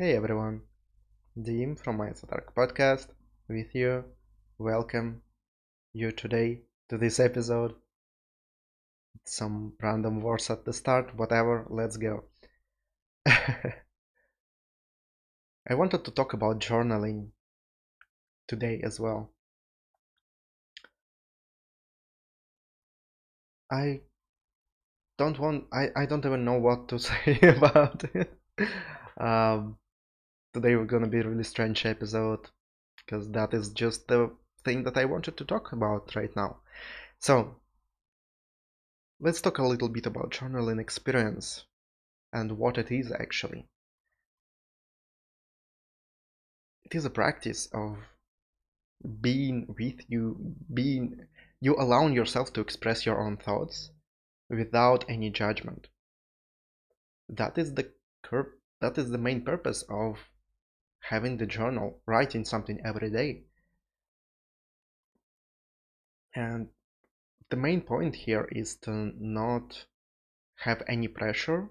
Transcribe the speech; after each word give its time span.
Hey 0.00 0.14
everyone, 0.14 0.60
Dim 1.42 1.74
from 1.74 1.98
Mindset 1.98 2.30
Ark 2.30 2.54
Podcast 2.54 3.08
with 3.48 3.74
you. 3.74 4.04
Welcome 4.56 5.22
you 5.92 6.12
today 6.12 6.60
to 6.88 6.96
this 6.96 7.18
episode. 7.18 7.74
Some 9.24 9.72
random 9.82 10.20
words 10.20 10.50
at 10.50 10.64
the 10.64 10.72
start, 10.72 11.16
whatever, 11.16 11.66
let's 11.68 11.96
go. 11.96 12.22
I 13.26 13.74
wanted 15.70 16.04
to 16.04 16.12
talk 16.12 16.32
about 16.32 16.60
journaling 16.60 17.30
today 18.46 18.80
as 18.84 19.00
well. 19.00 19.32
I 23.68 24.02
don't 25.18 25.40
want 25.40 25.64
I, 25.72 25.88
I 25.96 26.06
don't 26.06 26.24
even 26.24 26.44
know 26.44 26.60
what 26.60 26.86
to 26.90 26.98
say 27.00 27.40
about 27.42 28.04
it. 28.14 28.32
Um, 29.18 29.76
today 30.54 30.74
we're 30.76 30.84
gonna 30.84 31.06
be 31.06 31.20
a 31.20 31.28
really 31.28 31.44
strange 31.44 31.84
episode 31.84 32.48
because 32.96 33.30
that 33.30 33.52
is 33.52 33.68
just 33.70 34.08
the 34.08 34.30
thing 34.64 34.84
that 34.84 34.96
I 34.96 35.04
wanted 35.04 35.36
to 35.36 35.44
talk 35.44 35.72
about 35.72 36.14
right 36.16 36.34
now. 36.34 36.58
So 37.18 37.56
let's 39.20 39.40
talk 39.40 39.58
a 39.58 39.66
little 39.66 39.88
bit 39.88 40.06
about 40.06 40.30
journaling 40.30 40.80
experience 40.80 41.64
and 42.32 42.58
what 42.58 42.78
it 42.78 42.90
is 42.90 43.12
actually. 43.12 43.66
It 46.84 46.94
is 46.94 47.04
a 47.04 47.10
practice 47.10 47.68
of 47.72 47.98
being 49.20 49.66
with 49.78 50.00
you, 50.08 50.56
being 50.72 51.26
you 51.60 51.76
allowing 51.76 52.14
yourself 52.14 52.52
to 52.54 52.60
express 52.60 53.04
your 53.04 53.20
own 53.20 53.36
thoughts 53.36 53.90
without 54.48 55.04
any 55.08 55.30
judgment. 55.30 55.88
That 57.28 57.58
is 57.58 57.74
the 57.74 57.92
that 58.80 58.98
is 58.98 59.10
the 59.10 59.18
main 59.18 59.42
purpose 59.42 59.82
of 59.88 60.18
having 61.00 61.36
the 61.36 61.46
journal, 61.46 62.00
writing 62.06 62.44
something 62.44 62.80
every 62.84 63.10
day. 63.10 63.42
And 66.34 66.68
the 67.50 67.56
main 67.56 67.80
point 67.80 68.14
here 68.14 68.48
is 68.52 68.76
to 68.82 69.12
not 69.18 69.86
have 70.56 70.82
any 70.86 71.08
pressure 71.08 71.70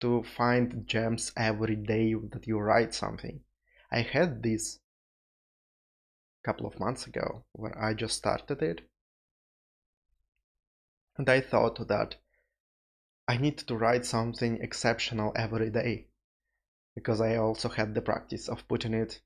to 0.00 0.22
find 0.22 0.86
gems 0.86 1.32
every 1.36 1.76
day 1.76 2.14
that 2.14 2.46
you 2.46 2.58
write 2.58 2.92
something. 2.92 3.40
I 3.90 4.02
had 4.02 4.42
this 4.42 4.78
a 6.42 6.46
couple 6.46 6.66
of 6.66 6.80
months 6.80 7.06
ago 7.06 7.44
where 7.52 7.76
I 7.78 7.94
just 7.94 8.16
started 8.18 8.62
it 8.62 8.88
and 11.16 11.28
I 11.28 11.40
thought 11.40 11.86
that 11.88 12.16
I 13.28 13.36
need 13.36 13.58
to 13.58 13.76
write 13.76 14.04
something 14.04 14.60
exceptional 14.60 15.32
every 15.36 15.70
day 15.70 16.08
because 16.94 17.20
I 17.20 17.36
also 17.36 17.68
had 17.68 17.94
the 17.94 18.02
practice 18.02 18.48
of 18.48 18.66
putting 18.68 18.94
it 18.94 19.20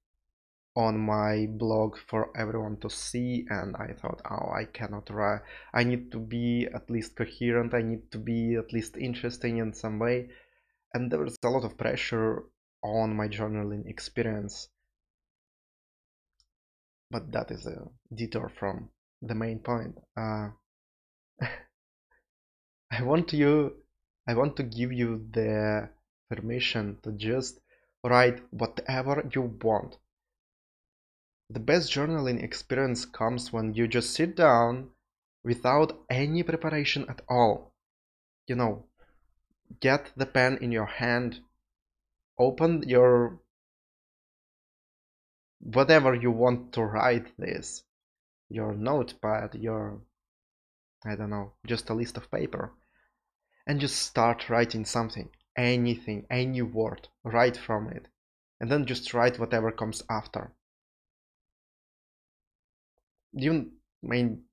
on 0.76 0.98
my 0.98 1.46
blog 1.46 1.96
for 1.96 2.30
everyone 2.36 2.76
to 2.76 2.90
see 2.90 3.46
and 3.48 3.74
I 3.76 3.94
thought 3.94 4.20
oh 4.30 4.52
I 4.54 4.66
cannot 4.66 5.08
write 5.08 5.40
I 5.72 5.84
need 5.84 6.12
to 6.12 6.18
be 6.18 6.68
at 6.72 6.90
least 6.90 7.16
coherent 7.16 7.72
I 7.72 7.80
need 7.80 8.12
to 8.12 8.18
be 8.18 8.56
at 8.56 8.72
least 8.72 8.96
interesting 8.96 9.56
in 9.56 9.72
some 9.72 9.98
way. 9.98 10.28
And 10.92 11.10
there 11.10 11.20
was 11.20 11.36
a 11.42 11.48
lot 11.48 11.64
of 11.64 11.76
pressure 11.76 12.44
on 12.82 13.16
my 13.16 13.28
journaling 13.28 13.88
experience. 13.88 14.68
But 17.10 17.32
that 17.32 17.50
is 17.50 17.66
a 17.66 17.88
detour 18.14 18.50
from 18.58 18.90
the 19.22 19.34
main 19.34 19.60
point. 19.60 19.96
Uh, 20.16 20.48
I 22.90 23.02
want 23.02 23.32
you 23.32 23.76
I 24.28 24.34
want 24.34 24.56
to 24.56 24.62
give 24.62 24.92
you 24.92 25.26
the 25.32 25.88
permission 26.28 26.98
to 27.02 27.12
just 27.12 27.60
write 28.04 28.42
whatever 28.50 29.28
you 29.34 29.42
want. 29.62 29.98
The 31.48 31.60
best 31.60 31.92
journaling 31.92 32.42
experience 32.42 33.04
comes 33.04 33.52
when 33.52 33.74
you 33.74 33.86
just 33.86 34.14
sit 34.14 34.34
down 34.34 34.90
without 35.44 36.04
any 36.10 36.42
preparation 36.42 37.06
at 37.08 37.22
all. 37.28 37.72
You 38.48 38.56
know, 38.56 38.86
get 39.80 40.12
the 40.16 40.26
pen 40.26 40.58
in 40.60 40.72
your 40.72 40.86
hand, 40.86 41.40
open 42.38 42.82
your 42.86 43.40
whatever 45.60 46.14
you 46.14 46.30
want 46.30 46.72
to 46.72 46.82
write 46.82 47.32
this, 47.38 47.84
your 48.48 48.74
notepad, 48.74 49.54
your 49.54 50.00
I 51.04 51.14
don't 51.14 51.30
know, 51.30 51.52
just 51.66 51.90
a 51.90 51.94
list 51.94 52.16
of 52.16 52.30
paper. 52.30 52.72
And 53.66 53.80
just 53.80 54.02
start 54.02 54.48
writing 54.48 54.84
something, 54.84 55.30
anything, 55.56 56.26
any 56.30 56.62
word, 56.62 57.08
write 57.24 57.56
from 57.56 57.88
it. 57.88 58.08
And 58.60 58.70
then 58.70 58.86
just 58.86 59.12
write 59.14 59.38
whatever 59.38 59.70
comes 59.70 60.02
after. 60.08 60.52
You 63.32 63.72
I 64.04 64.06
mean 64.06 64.44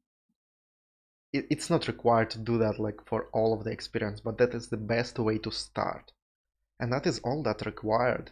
it, 1.32 1.48
it's 1.50 1.70
not 1.70 1.88
required 1.88 2.30
to 2.32 2.40
do 2.40 2.58
that 2.60 2.80
like 2.80 3.06
for 3.06 3.30
all 3.34 3.54
of 3.54 3.64
the 3.64 3.72
experience, 3.72 4.22
but 4.22 4.38
that 4.38 4.54
is 4.54 4.68
the 4.68 4.78
best 4.78 5.20
way 5.20 5.38
to 5.40 5.52
start. 5.52 6.12
And 6.80 6.92
that 6.92 7.08
is 7.08 7.20
all 7.20 7.44
that 7.44 7.66
required. 7.66 8.32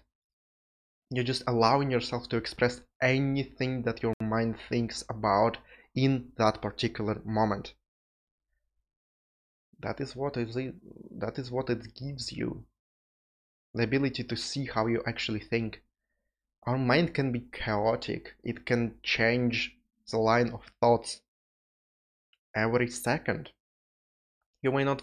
You're 1.09 1.23
just 1.23 1.43
allowing 1.47 1.91
yourself 1.91 2.29
to 2.29 2.37
express 2.37 2.81
anything 3.01 3.83
that 3.83 4.01
your 4.01 4.13
mind 4.21 4.57
thinks 4.69 5.03
about 5.09 5.57
in 5.95 6.31
that 6.37 6.61
particular 6.61 7.21
moment 7.25 7.73
that 9.81 9.99
is 9.99 10.15
what 10.15 10.37
it, 10.37 10.75
that 11.19 11.39
is 11.39 11.51
what 11.51 11.69
it 11.69 11.95
gives 11.95 12.31
you. 12.31 12.63
The 13.73 13.83
ability 13.83 14.23
to 14.23 14.35
see 14.35 14.65
how 14.65 14.87
you 14.87 15.01
actually 15.05 15.39
think. 15.39 15.81
Our 16.63 16.77
mind 16.77 17.13
can 17.13 17.31
be 17.31 17.47
chaotic. 17.51 18.35
It 18.43 18.65
can 18.65 18.95
change 19.01 19.75
the 20.11 20.17
line 20.17 20.49
of 20.51 20.71
thoughts 20.79 21.21
every 22.55 22.87
second. 22.87 23.49
You 24.61 24.71
may 24.71 24.83
not 24.83 25.01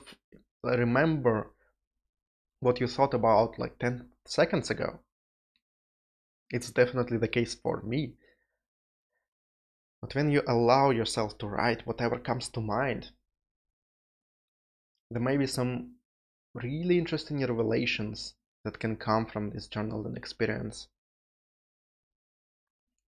remember 0.62 1.50
what 2.60 2.80
you 2.80 2.86
thought 2.86 3.14
about 3.14 3.58
like 3.58 3.78
10 3.78 4.08
seconds 4.24 4.70
ago. 4.70 5.00
It's 6.50 6.70
definitely 6.70 7.18
the 7.18 7.28
case 7.28 7.54
for 7.54 7.82
me. 7.82 8.14
But 10.00 10.14
when 10.14 10.30
you 10.30 10.42
allow 10.46 10.90
yourself 10.90 11.38
to 11.38 11.48
write 11.48 11.86
whatever 11.86 12.18
comes 12.18 12.48
to 12.50 12.60
mind 12.60 13.10
there 15.10 15.22
may 15.22 15.36
be 15.36 15.46
some 15.46 15.94
really 16.54 16.98
interesting 16.98 17.40
revelations 17.40 18.34
that 18.64 18.78
can 18.78 18.96
come 18.96 19.26
from 19.26 19.50
this 19.50 19.68
journaling 19.68 20.16
experience. 20.16 20.88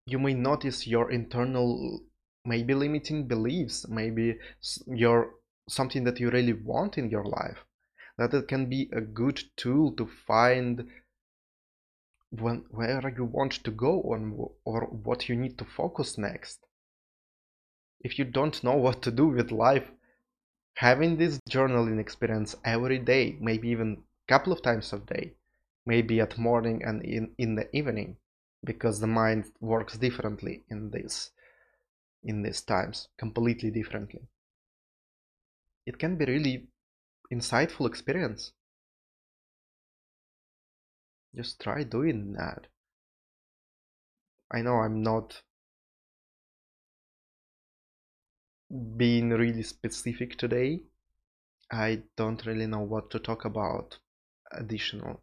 You 0.06 0.18
may 0.18 0.34
notice 0.34 0.86
your 0.86 1.10
internal, 1.10 2.00
maybe 2.44 2.74
limiting 2.74 3.28
beliefs, 3.28 3.86
maybe 3.88 4.38
your 4.86 5.34
something 5.68 6.04
that 6.04 6.18
you 6.18 6.30
really 6.30 6.54
want 6.54 6.98
in 6.98 7.10
your 7.10 7.24
life. 7.24 7.58
That 8.16 8.34
it 8.34 8.48
can 8.48 8.68
be 8.68 8.90
a 8.92 9.00
good 9.00 9.40
tool 9.56 9.92
to 9.92 10.06
find 10.26 10.88
when, 12.30 12.64
where 12.70 13.12
you 13.14 13.24
want 13.24 13.52
to 13.64 13.70
go 13.70 14.02
on 14.02 14.48
or 14.64 14.86
what 14.86 15.28
you 15.28 15.36
need 15.36 15.58
to 15.58 15.64
focus 15.64 16.18
next. 16.18 16.66
If 18.00 18.18
you 18.18 18.24
don't 18.24 18.62
know 18.64 18.76
what 18.76 19.02
to 19.02 19.10
do 19.10 19.26
with 19.26 19.52
life, 19.52 19.90
having 20.80 21.18
this 21.18 21.38
journaling 21.50 22.00
experience 22.00 22.56
every 22.64 22.98
day, 22.98 23.36
maybe 23.38 23.68
even 23.68 24.02
a 24.26 24.32
couple 24.32 24.50
of 24.50 24.62
times 24.62 24.90
a 24.94 24.98
day, 24.98 25.34
maybe 25.84 26.18
at 26.20 26.38
morning 26.38 26.82
and 26.82 27.04
in, 27.04 27.30
in 27.36 27.54
the 27.54 27.68
evening, 27.76 28.16
because 28.64 28.98
the 28.98 29.06
mind 29.06 29.44
works 29.60 29.98
differently 29.98 30.64
in 30.70 30.90
this 30.90 31.32
in 32.22 32.42
these 32.42 32.62
times, 32.62 33.08
completely 33.18 33.70
differently. 33.70 34.22
It 35.84 35.98
can 35.98 36.16
be 36.16 36.24
really 36.24 36.68
insightful 37.30 37.86
experience. 37.86 38.52
Just 41.36 41.60
try 41.60 41.82
doing 41.82 42.32
that. 42.32 42.68
I 44.50 44.62
know 44.62 44.76
I'm 44.76 45.02
not 45.02 45.42
being 48.96 49.30
really 49.30 49.62
specific 49.62 50.38
today. 50.38 50.82
I 51.72 52.02
don't 52.16 52.44
really 52.46 52.66
know 52.66 52.80
what 52.80 53.10
to 53.10 53.18
talk 53.18 53.44
about 53.44 53.98
additional. 54.52 55.22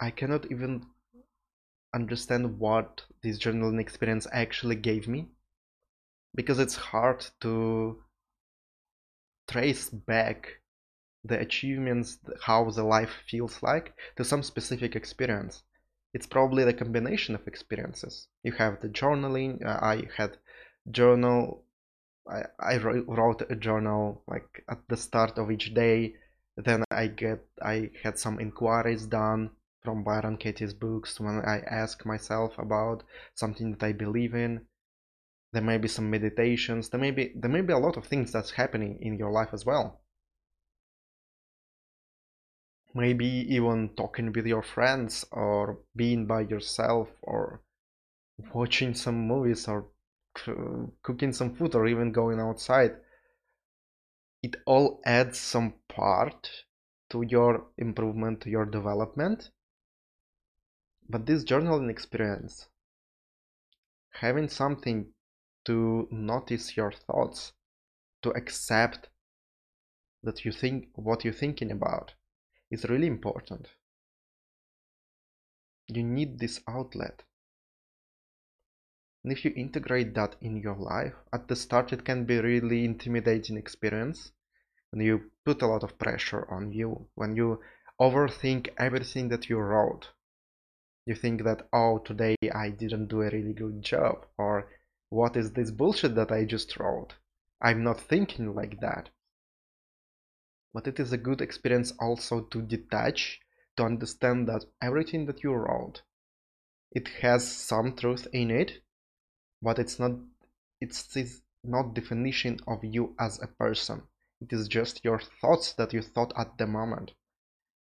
I 0.00 0.10
cannot 0.10 0.50
even 0.50 0.86
understand 1.94 2.58
what 2.58 3.02
this 3.22 3.38
journaling 3.38 3.80
experience 3.80 4.26
actually 4.32 4.76
gave 4.76 5.06
me 5.06 5.28
because 6.34 6.58
it's 6.58 6.74
hard 6.74 7.24
to 7.40 8.02
trace 9.48 9.90
back 9.90 10.60
the 11.24 11.38
achievements, 11.38 12.18
how 12.42 12.68
the 12.70 12.82
life 12.82 13.12
feels 13.28 13.62
like 13.62 13.94
to 14.16 14.24
some 14.24 14.42
specific 14.42 14.96
experience 14.96 15.62
it's 16.14 16.26
probably 16.26 16.64
the 16.64 16.72
combination 16.72 17.34
of 17.34 17.46
experiences. 17.46 18.28
You 18.44 18.52
have 18.52 18.80
the 18.80 18.88
journaling. 18.88 19.66
Uh, 19.66 19.78
I 19.82 20.08
had 20.16 20.38
journal. 20.90 21.64
I, 22.26 22.44
I 22.58 22.76
wrote 22.78 23.42
a 23.50 23.56
journal 23.56 24.22
like 24.26 24.64
at 24.70 24.78
the 24.88 24.96
start 24.96 25.38
of 25.38 25.50
each 25.50 25.74
day, 25.74 26.14
then 26.56 26.84
I 26.90 27.08
get 27.08 27.44
I 27.60 27.90
had 28.02 28.18
some 28.18 28.38
inquiries 28.38 29.06
done 29.06 29.50
from 29.82 30.04
Byron 30.04 30.38
Katie's 30.38 30.72
books 30.72 31.18
when 31.20 31.40
I 31.40 31.58
ask 31.66 32.06
myself 32.06 32.58
about 32.58 33.02
something 33.34 33.72
that 33.72 33.82
I 33.84 33.92
believe 33.92 34.34
in. 34.34 34.66
There 35.52 35.62
may 35.62 35.78
be 35.78 35.88
some 35.88 36.10
meditations. 36.10 36.88
There 36.88 37.00
may 37.00 37.10
be 37.10 37.32
there 37.34 37.50
may 37.50 37.60
be 37.60 37.72
a 37.72 37.78
lot 37.78 37.96
of 37.96 38.06
things 38.06 38.32
that's 38.32 38.52
happening 38.52 38.98
in 39.02 39.18
your 39.18 39.32
life 39.32 39.52
as 39.52 39.66
well. 39.66 40.00
Maybe 42.94 43.26
even 43.26 43.90
talking 43.96 44.32
with 44.32 44.46
your 44.46 44.62
friends 44.62 45.24
or 45.32 45.78
being 45.96 46.26
by 46.26 46.42
yourself 46.42 47.08
or 47.22 47.60
watching 48.52 48.94
some 48.94 49.26
movies 49.26 49.66
or 49.68 49.86
cooking 51.02 51.32
some 51.32 51.54
food 51.54 51.74
or 51.74 51.86
even 51.86 52.12
going 52.12 52.40
outside 52.40 52.96
it 54.44 54.56
all 54.66 55.00
adds 55.06 55.38
some 55.38 55.72
part 55.88 56.50
to 57.08 57.22
your 57.22 57.68
improvement, 57.78 58.42
to 58.42 58.50
your 58.50 58.66
development. 58.66 59.50
But 61.08 61.24
this 61.24 61.44
journaling 61.44 61.88
experience, 61.88 62.66
having 64.10 64.50
something 64.50 65.14
to 65.64 66.08
notice 66.10 66.76
your 66.76 66.92
thoughts, 66.92 67.54
to 68.20 68.32
accept 68.32 69.08
that 70.22 70.44
you 70.44 70.52
think 70.52 70.88
what 70.94 71.24
you're 71.24 71.32
thinking 71.32 71.70
about 71.70 72.12
is 72.70 72.88
really 72.88 73.06
important. 73.06 73.68
You 75.88 76.02
need 76.02 76.38
this 76.38 76.60
outlet. 76.68 77.22
And 79.22 79.32
if 79.32 79.44
you 79.44 79.52
integrate 79.56 80.14
that 80.14 80.36
in 80.40 80.56
your 80.56 80.76
life, 80.76 81.14
at 81.32 81.48
the 81.48 81.56
start 81.56 81.92
it 81.92 82.04
can 82.04 82.24
be 82.24 82.38
really 82.38 82.84
intimidating 82.84 83.56
experience 83.56 84.32
when 84.90 85.04
you 85.04 85.30
put 85.44 85.62
a 85.62 85.66
lot 85.66 85.82
of 85.82 85.98
pressure 85.98 86.46
on 86.50 86.72
you, 86.72 87.08
when 87.14 87.34
you 87.34 87.60
overthink 88.00 88.68
everything 88.78 89.28
that 89.28 89.48
you 89.48 89.58
wrote. 89.58 90.08
You 91.06 91.14
think 91.14 91.44
that, 91.44 91.68
oh, 91.72 91.98
today 91.98 92.36
I 92.54 92.70
didn't 92.70 93.08
do 93.08 93.22
a 93.22 93.30
really 93.30 93.52
good 93.52 93.82
job, 93.82 94.26
or 94.38 94.68
what 95.10 95.36
is 95.36 95.52
this 95.52 95.70
bullshit 95.70 96.14
that 96.14 96.32
I 96.32 96.44
just 96.44 96.76
wrote? 96.78 97.14
I'm 97.60 97.82
not 97.82 98.00
thinking 98.00 98.54
like 98.54 98.80
that. 98.80 99.10
But 100.74 100.86
it 100.86 101.00
is 101.00 101.12
a 101.12 101.16
good 101.16 101.40
experience 101.40 101.92
also 101.98 102.42
to 102.42 102.60
detach, 102.60 103.40
to 103.76 103.84
understand 103.84 104.48
that 104.48 104.66
everything 104.82 105.24
that 105.26 105.42
you 105.42 105.54
wrote, 105.54 106.02
it 106.90 107.08
has 107.22 107.50
some 107.50 107.96
truth 107.96 108.26
in 108.32 108.50
it, 108.50 108.82
but 109.62 109.78
it's 109.78 109.98
not 109.98 110.12
it's, 110.80 111.16
it's 111.16 111.40
not 111.62 111.94
definition 111.94 112.60
of 112.66 112.84
you 112.84 113.14
as 113.18 113.40
a 113.40 113.46
person. 113.46 114.02
It 114.40 114.52
is 114.52 114.68
just 114.68 115.04
your 115.04 115.20
thoughts 115.40 115.72
that 115.74 115.92
you 115.94 116.02
thought 116.02 116.32
at 116.36 116.58
the 116.58 116.66
moment. 116.66 117.14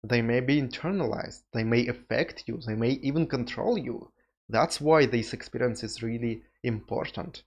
They 0.02 0.20
may 0.20 0.40
be 0.40 0.60
internalized 0.60 1.42
they 1.52 1.64
may 1.64 1.86
affect 1.86 2.44
you 2.46 2.58
they 2.58 2.74
may 2.74 2.90
even 2.90 3.26
control 3.26 3.78
you. 3.78 4.12
That's 4.48 4.78
why 4.78 5.06
this 5.06 5.32
experience 5.32 5.82
is 5.82 6.02
really 6.02 6.42
important. 6.62 7.42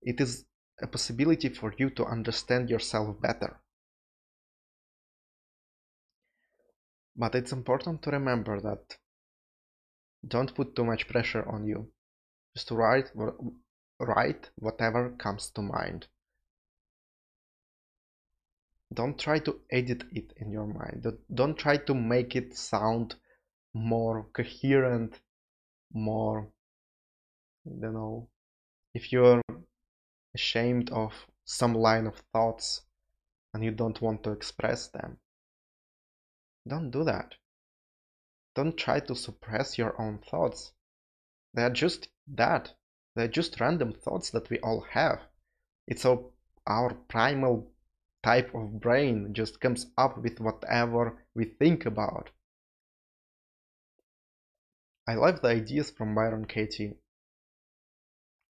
It 0.00 0.20
is 0.20 0.46
a 0.82 0.86
possibility 0.86 1.48
for 1.48 1.74
you 1.78 1.90
to 1.90 2.04
understand 2.04 2.68
yourself 2.68 3.20
better. 3.20 3.60
But 7.16 7.34
it's 7.34 7.52
important 7.52 8.02
to 8.02 8.10
remember 8.10 8.60
that 8.60 8.96
don't 10.26 10.54
put 10.54 10.74
too 10.74 10.84
much 10.84 11.08
pressure 11.08 11.48
on 11.48 11.66
you. 11.66 11.90
Just 12.56 12.70
write 12.70 13.10
write 13.98 14.50
whatever 14.56 15.10
comes 15.10 15.50
to 15.50 15.62
mind. 15.62 16.06
Don't 18.92 19.18
try 19.18 19.38
to 19.40 19.60
edit 19.70 20.04
it 20.12 20.32
in 20.36 20.50
your 20.50 20.66
mind. 20.66 21.06
Don't 21.32 21.56
try 21.56 21.76
to 21.78 21.94
make 21.94 22.36
it 22.36 22.56
sound 22.56 23.14
more 23.74 24.26
coherent 24.32 25.18
more 25.94 26.52
you 27.64 27.92
know. 27.92 28.28
If 28.94 29.12
you're 29.12 29.41
ashamed 30.34 30.90
of 30.90 31.12
some 31.44 31.74
line 31.74 32.06
of 32.06 32.16
thoughts 32.32 32.82
and 33.52 33.64
you 33.64 33.70
don't 33.70 34.00
want 34.00 34.22
to 34.22 34.30
express 34.30 34.88
them 34.88 35.18
don't 36.66 36.90
do 36.90 37.04
that 37.04 37.34
don't 38.54 38.76
try 38.76 39.00
to 39.00 39.14
suppress 39.14 39.78
your 39.78 40.00
own 40.00 40.18
thoughts 40.18 40.72
they 41.54 41.62
are 41.62 41.70
just 41.70 42.08
that. 42.26 42.72
They're 43.14 43.28
just 43.28 43.60
random 43.60 43.92
thoughts 43.92 44.30
that 44.30 44.48
we 44.48 44.58
all 44.60 44.80
have. 44.90 45.20
It's 45.86 46.06
our, 46.06 46.24
our 46.66 46.94
primal 46.94 47.70
type 48.22 48.54
of 48.54 48.80
brain 48.80 49.34
just 49.34 49.60
comes 49.60 49.86
up 49.98 50.16
with 50.16 50.40
whatever 50.40 51.18
we 51.34 51.44
think 51.44 51.84
about. 51.84 52.30
I 55.06 55.14
love 55.14 55.42
the 55.42 55.48
ideas 55.48 55.90
from 55.90 56.14
Byron 56.14 56.46
Katie, 56.46 56.96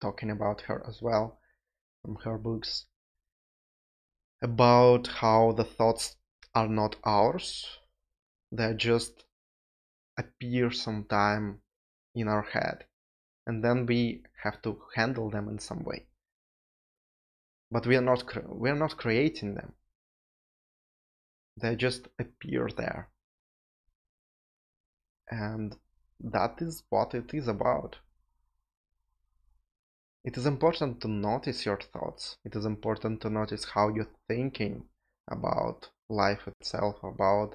talking 0.01 0.31
about 0.31 0.61
her 0.63 0.85
as 0.87 1.01
well, 1.01 1.41
from 2.03 2.17
her 2.17 2.37
books, 2.37 2.87
about 4.43 5.07
how 5.07 5.53
the 5.53 5.65
thoughts 5.65 6.17
are 6.55 6.69
not 6.69 6.97
ours, 7.05 7.79
they 8.51 8.75
just 8.75 9.25
appear 10.19 10.71
sometime 10.71 11.61
in 12.15 12.29
our 12.29 12.43
head 12.43 12.85
and 13.47 13.65
then 13.65 13.87
we 13.87 14.23
have 14.43 14.61
to 14.63 14.81
handle 14.95 15.31
them 15.31 15.49
in 15.49 15.59
some 15.59 15.83
way. 15.83 16.07
But 17.71 17.87
we 17.87 17.97
are 17.97 18.03
not 18.03 18.25
we 18.49 18.71
are 18.71 18.77
not 18.77 18.97
creating 18.97 19.55
them. 19.55 19.73
They 21.57 21.77
just 21.77 22.09
appear 22.19 22.69
there. 22.77 23.09
And 25.31 25.77
that 26.21 26.61
is 26.61 26.83
what 26.91 27.15
it 27.15 27.33
is 27.35 27.49
about 27.49 27.97
it 30.25 30.37
is 30.37 30.47
important 30.47 31.01
to 31.01 31.09
notice 31.09 31.65
your 31.67 31.79
thoughts 31.93 32.37
it 32.45 32.55
is 32.55 32.65
important 32.65 33.21
to 33.21 33.31
notice 33.31 33.65
how 33.75 33.89
you're 33.89 34.15
thinking 34.29 34.85
about 35.31 35.91
life 36.09 36.47
itself 36.47 36.97
about 37.03 37.55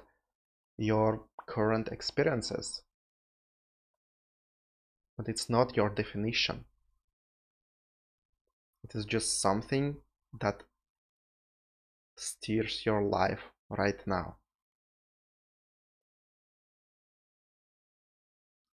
your 0.76 1.22
current 1.46 1.88
experiences 1.88 2.82
but 5.18 5.28
it's 5.28 5.50
not 5.50 5.76
your 5.76 5.90
definition. 5.90 6.64
It 8.84 8.94
is 8.94 9.04
just 9.04 9.40
something 9.42 9.96
that 10.40 10.62
steers 12.16 12.86
your 12.86 13.02
life 13.02 13.42
right 13.68 14.00
now. 14.06 14.36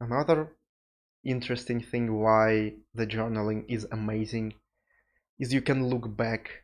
Another 0.01 0.51
interesting 1.23 1.81
thing 1.81 2.19
why 2.19 2.73
the 2.93 3.07
journaling 3.07 3.65
is 3.67 3.87
amazing 3.91 4.53
is 5.39 5.53
you 5.53 5.61
can 5.61 5.87
look 5.87 6.15
back 6.15 6.63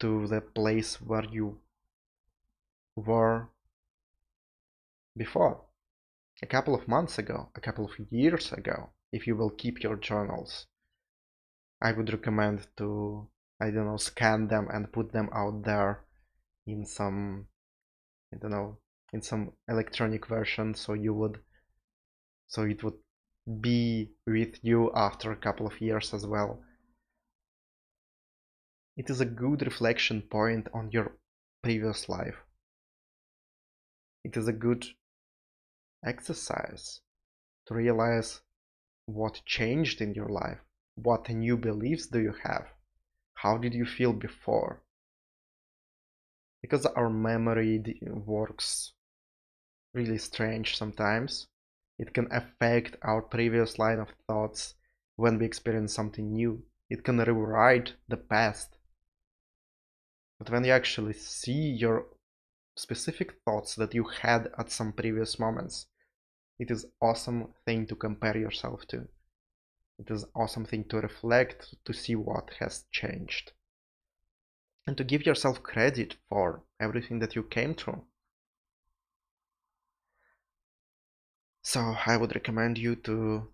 to 0.00 0.26
the 0.26 0.40
place 0.40 1.00
where 1.00 1.24
you 1.24 1.58
were 2.96 3.48
before 5.16 5.60
a 6.42 6.46
couple 6.46 6.74
of 6.74 6.88
months 6.88 7.18
ago, 7.18 7.48
a 7.54 7.60
couple 7.60 7.84
of 7.84 7.92
years 8.10 8.52
ago, 8.52 8.90
if 9.12 9.26
you 9.26 9.36
will 9.36 9.50
keep 9.50 9.82
your 9.82 9.96
journals. 9.96 10.66
I 11.80 11.92
would 11.92 12.12
recommend 12.12 12.66
to, 12.78 13.28
I 13.60 13.70
don't 13.70 13.86
know, 13.86 13.96
scan 13.96 14.48
them 14.48 14.68
and 14.72 14.92
put 14.92 15.12
them 15.12 15.30
out 15.32 15.64
there 15.64 16.04
in 16.66 16.84
some, 16.84 17.46
I 18.32 18.38
don't 18.38 18.50
know, 18.50 18.78
in 19.12 19.22
some 19.22 19.52
electronic 19.68 20.26
version 20.26 20.74
so 20.74 20.94
you 20.94 21.14
would, 21.14 21.38
so 22.48 22.62
it 22.62 22.82
would 22.82 22.94
be 23.60 24.10
with 24.26 24.58
you 24.62 24.90
after 24.94 25.32
a 25.32 25.36
couple 25.36 25.66
of 25.66 25.80
years 25.80 26.14
as 26.14 26.26
well. 26.26 26.60
It 28.96 29.10
is 29.10 29.20
a 29.20 29.26
good 29.26 29.62
reflection 29.62 30.22
point 30.22 30.68
on 30.72 30.90
your 30.92 31.12
previous 31.62 32.08
life. 32.08 32.36
It 34.24 34.36
is 34.36 34.46
a 34.46 34.52
good 34.52 34.86
exercise 36.04 37.00
to 37.66 37.74
realize 37.74 38.40
what 39.06 39.42
changed 39.44 40.00
in 40.00 40.14
your 40.14 40.28
life, 40.28 40.58
what 40.94 41.28
new 41.28 41.56
beliefs 41.56 42.06
do 42.06 42.20
you 42.20 42.34
have, 42.44 42.66
how 43.34 43.56
did 43.56 43.74
you 43.74 43.84
feel 43.84 44.12
before. 44.12 44.82
Because 46.60 46.86
our 46.86 47.10
memory 47.10 47.82
works 48.02 48.92
really 49.94 50.18
strange 50.18 50.76
sometimes, 50.76 51.48
it 51.98 52.12
can 52.14 52.30
affect 52.32 52.96
our 53.02 53.22
previous 53.22 53.78
line 53.78 53.98
of 53.98 54.10
thoughts 54.26 54.74
when 55.16 55.38
we 55.38 55.46
experience 55.46 55.94
something 55.94 56.32
new. 56.32 56.64
It 56.90 57.04
can 57.04 57.18
rewrite 57.18 57.94
the 58.08 58.16
past. 58.18 58.76
But 60.38 60.50
when 60.50 60.64
you 60.64 60.72
actually 60.72 61.14
see 61.14 61.70
your 61.70 62.06
specific 62.76 63.40
thoughts 63.46 63.74
that 63.76 63.94
you 63.94 64.04
had 64.04 64.52
at 64.58 64.70
some 64.70 64.92
previous 64.92 65.38
moments, 65.38 65.86
it 66.58 66.70
is 66.70 66.86
awesome 67.00 67.54
thing 67.64 67.86
to 67.86 67.96
compare 67.96 68.36
yourself 68.36 68.86
to. 68.88 69.08
It 69.98 70.10
is 70.10 70.26
awesome 70.34 70.66
thing 70.66 70.84
to 70.90 71.00
reflect 71.00 71.74
to 71.84 71.94
see 71.94 72.14
what 72.14 72.50
has 72.60 72.84
changed. 72.90 73.52
and 74.86 74.96
to 74.96 75.02
give 75.04 75.26
yourself 75.26 75.62
credit 75.62 76.16
for 76.28 76.62
everything 76.78 77.18
that 77.18 77.34
you 77.34 77.42
came 77.42 77.74
through. 77.74 78.04
So 81.64 81.94
I 82.06 82.16
would 82.16 82.34
recommend 82.34 82.76
you 82.76 82.96
to 82.96 83.48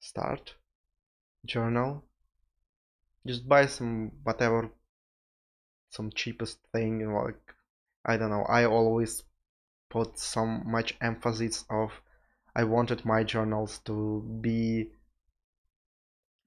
start 0.00 0.56
journal. 1.44 2.02
Just 3.24 3.48
buy 3.48 3.66
some 3.66 4.10
whatever 4.24 4.70
some 5.90 6.10
cheapest 6.10 6.58
thing 6.72 7.12
like 7.12 7.54
I 8.04 8.16
don't 8.16 8.30
know 8.30 8.42
I 8.42 8.66
always 8.66 9.22
put 9.88 10.18
some 10.18 10.64
much 10.66 10.96
emphasis 11.00 11.64
of 11.70 11.92
I 12.56 12.64
wanted 12.64 13.04
my 13.04 13.22
journals 13.22 13.78
to 13.84 14.22
be 14.40 14.90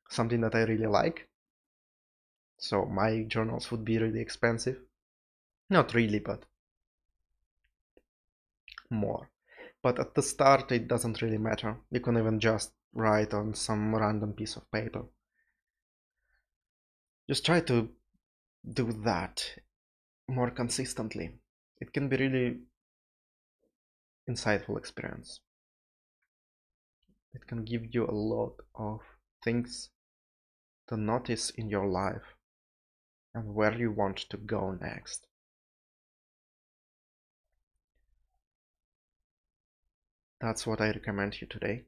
something 0.10 0.42
that 0.42 0.56
I 0.56 0.64
really 0.64 0.88
like. 0.88 1.30
So 2.58 2.86
my 2.86 3.24
journals 3.24 3.72
would 3.72 3.86
be 3.86 3.98
really 3.98 4.20
expensive. 4.20 4.80
Not 5.70 5.94
really 5.94 6.20
but 6.20 6.44
more 8.90 9.30
but 9.82 10.00
at 10.00 10.14
the 10.16 10.22
start 10.22 10.72
it 10.72 10.88
doesn't 10.88 11.22
really 11.22 11.38
matter. 11.38 11.78
You 11.92 12.00
can 12.00 12.18
even 12.18 12.40
just 12.40 12.72
write 12.94 13.34
on 13.34 13.54
some 13.54 13.96
random 13.96 14.34
piece 14.34 14.56
of 14.56 14.70
paper. 14.72 15.04
Just 17.30 17.46
try 17.46 17.62
to 17.62 17.90
do 18.74 18.92
that 19.04 19.44
more 20.28 20.50
consistently. 20.50 21.32
It 21.80 21.94
can 21.94 22.10
be 22.10 22.18
really 22.18 22.58
insightful 24.30 24.78
experience. 24.78 25.40
It 27.34 27.48
can 27.48 27.64
give 27.64 27.94
you 27.94 28.06
a 28.06 28.12
lot 28.12 28.56
of 28.76 29.02
things 29.44 29.90
to 30.88 30.98
notice 30.98 31.52
in 31.52 31.70
your 31.70 31.88
life 31.88 32.36
and 33.34 33.54
where 33.54 33.78
you 33.78 33.92
want 33.92 34.18
to 34.18 34.38
go 34.38 34.72
next 34.82 35.28
that's 40.42 40.66
what 40.66 40.80
I 40.80 40.88
recommend 40.88 41.42
you 41.42 41.48
today. 41.48 41.84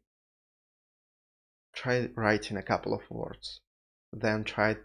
Try 1.74 2.10
writing 2.16 2.58
a 2.58 2.64
couple 2.64 2.94
of 2.94 3.10
words. 3.10 3.62
Then 4.12 4.44
try 4.44 4.76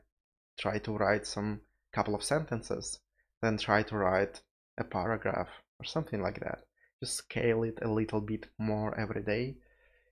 try 0.56 0.78
to 0.78 0.96
write 0.96 1.26
some 1.26 1.61
couple 1.92 2.14
of 2.14 2.23
sentences. 2.23 3.00
Then 3.42 3.58
try 3.58 3.82
to 3.82 3.96
write 3.96 4.40
a 4.78 4.85
paragraph 4.85 5.49
or 5.80 5.85
something 5.85 6.23
like 6.23 6.40
that. 6.40 6.61
Just 7.02 7.16
scale 7.16 7.64
it 7.64 7.78
a 7.82 7.90
little 7.90 8.20
bit 8.20 8.46
more 8.58 8.99
every 8.99 9.23
day. 9.23 9.56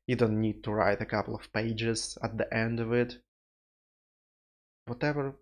You 0.07 0.17
don't 0.17 0.41
need 0.41 0.65
to 0.65 0.73
write 0.73 1.01
a 1.01 1.07
couple 1.07 1.35
of 1.35 1.53
pages 1.53 2.19
at 2.23 2.37
the 2.37 2.53
end 2.53 2.81
of 2.81 2.93
it. 2.93 3.19
Whatever 4.87 5.37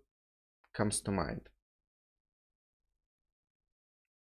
comes 0.73 1.01
to 1.01 1.11
mind. 1.11 1.49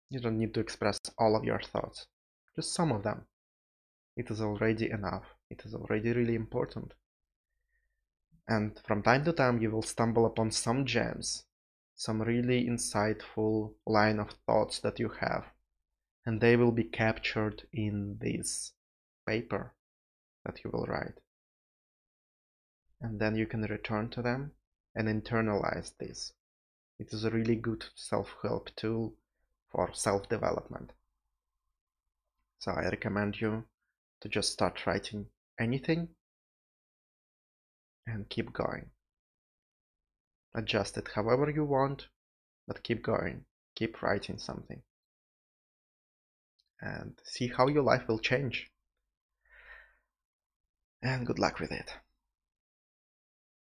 You 0.10 0.22
don't 0.22 0.40
need 0.40 0.54
to 0.54 0.60
express 0.60 1.00
all 1.18 1.36
of 1.36 1.44
your 1.44 1.60
thoughts. 1.62 2.08
Just 2.56 2.74
some 2.74 2.92
of 2.92 3.04
them 3.04 3.26
it 4.16 4.30
is 4.30 4.42
already 4.42 4.90
enough. 4.90 5.26
It 5.50 5.64
is 5.66 5.74
already 5.74 6.12
really 6.12 6.36
important. 6.36 6.94
And 8.48 8.80
from 8.86 9.04
time 9.04 9.24
to 9.26 9.34
time 9.34 9.62
you 9.62 9.72
will 9.72 9.82
stumble 9.82 10.26
upon 10.26 10.52
some 10.52 10.86
gems 10.86 11.46
some 11.96 12.22
really 12.22 12.68
insightful 12.68 13.74
line 13.86 14.20
of 14.20 14.32
thoughts 14.46 14.80
that 14.80 15.00
you 15.00 15.10
have 15.10 15.46
and 16.26 16.42
they 16.42 16.56
will 16.56 16.72
be 16.72 16.84
captured 16.84 17.64
in 17.72 18.18
this 18.20 18.74
paper 19.26 19.74
that 20.46 20.64
you 20.64 20.70
will 20.72 20.86
write. 20.86 21.20
And 23.02 23.20
then 23.20 23.36
you 23.36 23.46
can 23.46 23.62
return 23.64 24.10
to 24.12 24.22
them 24.22 24.52
and 24.96 25.08
internalize 25.08 25.94
this. 25.98 26.34
It 27.00 27.14
is 27.14 27.26
a 27.26 27.30
really 27.30 27.56
good 27.56 27.86
self-help 27.96 28.70
tool 28.76 29.14
for 29.70 29.94
self-development. 29.94 30.92
So 32.60 32.72
i 32.72 32.88
recommend 32.88 33.42
you 33.42 33.66
to 34.24 34.30
just 34.30 34.54
start 34.54 34.88
writing 34.88 35.26
anything 35.60 36.08
and 38.08 38.30
keep 38.30 38.54
going. 38.54 38.86
Adjust 40.56 40.98
it 40.98 41.10
however 41.14 41.50
you 41.50 41.66
want, 41.66 42.08
but 42.66 42.84
keep 42.84 43.04
going, 43.04 43.44
keep 43.76 44.02
writing 44.02 44.38
something. 44.38 44.82
And 46.80 47.20
see 47.26 47.52
how 47.56 47.68
your 47.68 47.84
life 47.84 48.08
will 48.08 48.20
change. 48.20 48.70
And 51.02 51.28
good 51.28 51.40
luck 51.40 51.60
with 51.60 51.74
it. 51.74 51.94